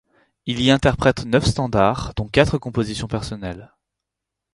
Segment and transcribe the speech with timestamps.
[0.47, 3.71] Il y interprète neuf standards dont quatre compositions personnelles.